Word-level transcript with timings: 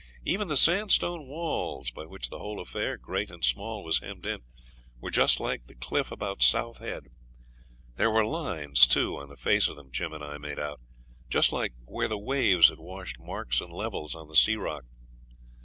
Even 0.25 0.47
the 0.47 0.57
sandstone 0.57 1.27
walls, 1.27 1.91
by 1.91 2.07
which 2.07 2.31
the 2.31 2.39
whole 2.39 2.59
affair, 2.59 2.97
great 2.97 3.29
and 3.29 3.45
small, 3.45 3.83
was 3.83 3.99
hemmed 3.99 4.25
in, 4.25 4.41
were 4.99 5.11
just 5.11 5.39
like 5.39 5.65
the 5.65 5.75
cliff 5.75 6.11
about 6.11 6.41
South 6.41 6.79
Head; 6.79 7.03
there 7.97 8.09
were 8.09 8.25
lines, 8.25 8.87
too, 8.87 9.17
on 9.17 9.29
the 9.29 9.37
face 9.37 9.67
of 9.67 9.75
them, 9.75 9.91
Jim 9.91 10.11
and 10.11 10.23
I 10.23 10.39
made 10.39 10.57
out, 10.57 10.81
just 11.29 11.51
like 11.53 11.73
where 11.85 12.07
the 12.07 12.17
waves 12.17 12.69
had 12.69 12.79
washed 12.79 13.19
marks 13.19 13.61
and 13.61 13.71
levels 13.71 14.15
on 14.15 14.27
the 14.27 14.33
sea 14.33 14.55
rock. 14.55 14.85